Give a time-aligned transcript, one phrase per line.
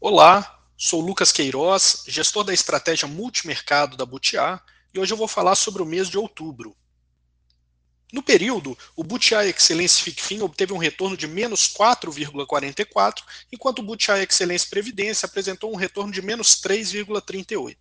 [0.00, 4.62] Olá, sou Lucas Queiroz, gestor da estratégia multimercado da Butiá,
[4.92, 6.76] e hoje eu vou falar sobre o mês de outubro.
[8.12, 14.22] No período, o Butiá Excelência FICFIN obteve um retorno de menos 4,44, enquanto o Butiá
[14.22, 17.76] Excelência Previdência apresentou um retorno de menos 3,38.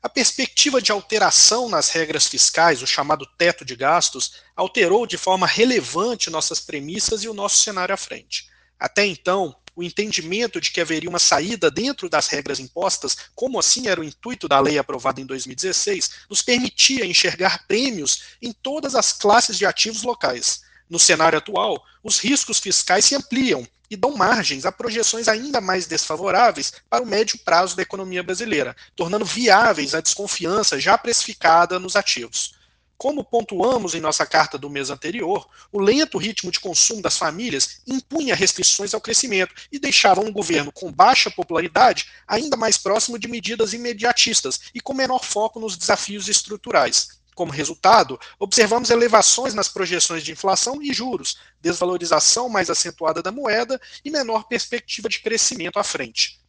[0.00, 5.46] A perspectiva de alteração nas regras fiscais, o chamado teto de gastos, alterou de forma
[5.46, 8.48] relevante nossas premissas e o nosso cenário à frente.
[8.78, 13.88] Até então, o entendimento de que haveria uma saída dentro das regras impostas, como assim
[13.88, 19.12] era o intuito da lei aprovada em 2016, nos permitia enxergar prêmios em todas as
[19.12, 20.62] classes de ativos locais.
[20.88, 25.86] No cenário atual, os riscos fiscais se ampliam e dão margens a projeções ainda mais
[25.86, 31.96] desfavoráveis para o médio prazo da economia brasileira, tornando viáveis a desconfiança já precificada nos
[31.96, 32.58] ativos.
[32.98, 37.80] Como pontuamos em nossa carta do mês anterior, o lento ritmo de consumo das famílias
[37.86, 43.28] impunha restrições ao crescimento e deixava um governo com baixa popularidade ainda mais próximo de
[43.28, 47.17] medidas imediatistas e com menor foco nos desafios estruturais.
[47.38, 53.80] Como resultado, observamos elevações nas projeções de inflação e juros, desvalorização mais acentuada da moeda
[54.04, 56.40] e menor perspectiva de crescimento à frente.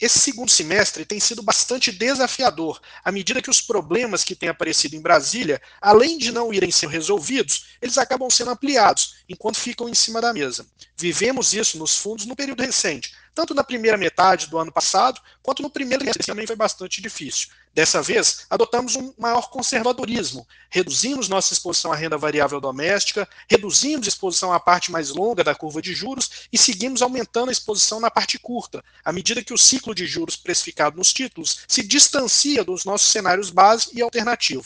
[0.00, 4.94] Esse segundo semestre tem sido bastante desafiador, à medida que os problemas que têm aparecido
[4.94, 9.94] em Brasília, além de não irem ser resolvidos, eles acabam sendo ampliados, enquanto ficam em
[9.94, 10.64] cima da mesa.
[10.96, 15.62] Vivemos isso nos fundos no período recente, tanto na primeira metade do ano passado, quanto
[15.62, 17.48] no primeiro mês, também foi bastante difícil.
[17.74, 24.08] Dessa vez, adotamos um maior conservadorismo, reduzimos nossa exposição à renda variável doméstica, reduzimos a
[24.08, 28.10] exposição à parte mais longa da curva de juros e seguimos aumentando a exposição na
[28.10, 32.86] parte curta, à medida que o ciclo de juros precificado nos títulos se distancia dos
[32.86, 34.64] nossos cenários base e alternativo.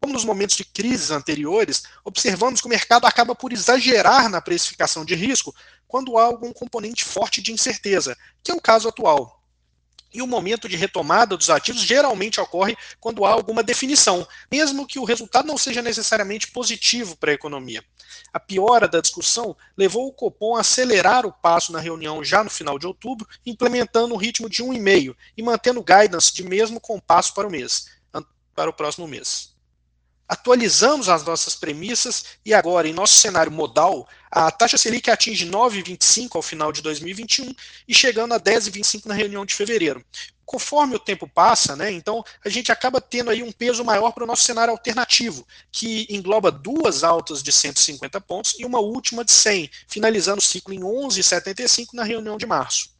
[0.00, 5.04] Como nos momentos de crises anteriores, observamos que o mercado acaba por exagerar na precificação
[5.04, 5.54] de risco
[5.86, 9.42] quando há algum componente forte de incerteza, que é o caso atual.
[10.12, 14.98] E o momento de retomada dos ativos geralmente ocorre quando há alguma definição, mesmo que
[14.98, 17.84] o resultado não seja necessariamente positivo para a economia.
[18.32, 22.50] A piora da discussão levou o Copom a acelerar o passo na reunião já no
[22.50, 27.46] final de outubro, implementando um ritmo de 1,5 e mantendo guidance de mesmo compasso para
[27.46, 27.86] o mês,
[28.54, 29.39] para o próximo mês
[30.30, 36.36] atualizamos as nossas premissas e agora, em nosso cenário modal, a taxa Selic atinge 9,25
[36.36, 37.52] ao final de 2021
[37.88, 40.04] e chegando a 10,25 na reunião de fevereiro.
[40.46, 44.22] Conforme o tempo passa, né, então a gente acaba tendo aí um peso maior para
[44.22, 49.32] o nosso cenário alternativo, que engloba duas altas de 150 pontos e uma última de
[49.32, 52.99] 100, finalizando o ciclo em 11,75 na reunião de março.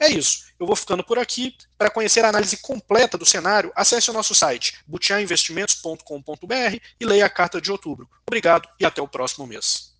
[0.00, 0.46] É isso.
[0.58, 1.54] Eu vou ficando por aqui.
[1.76, 7.30] Para conhecer a análise completa do cenário, acesse o nosso site butiainvestimentos.com.br e leia a
[7.30, 8.08] carta de outubro.
[8.26, 9.90] Obrigado e até o próximo mês.